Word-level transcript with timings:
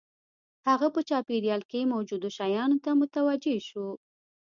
هغه 0.67 0.87
په 0.95 1.01
چاپېريال 1.09 1.61
کې 1.71 1.89
موجودو 1.93 2.27
شیانو 2.37 2.77
ته 2.83 2.91
متوجه 2.99 3.55
شو 3.69 3.87